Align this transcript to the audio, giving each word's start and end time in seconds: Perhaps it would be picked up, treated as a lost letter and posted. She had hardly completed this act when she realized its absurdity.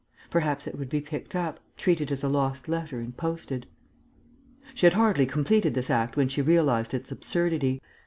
Perhaps 0.31 0.65
it 0.65 0.79
would 0.79 0.89
be 0.89 0.99
picked 0.99 1.35
up, 1.35 1.59
treated 1.77 2.11
as 2.11 2.23
a 2.23 2.27
lost 2.27 2.67
letter 2.67 2.99
and 2.99 3.15
posted. 3.15 3.67
She 4.73 4.87
had 4.87 4.93
hardly 4.95 5.27
completed 5.27 5.75
this 5.75 5.91
act 5.91 6.17
when 6.17 6.27
she 6.27 6.41
realized 6.41 6.95
its 6.95 7.11
absurdity. 7.11 7.79